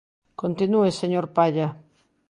Continúe, 0.41 0.89
señor 1.01 1.25
Palla. 1.35 1.67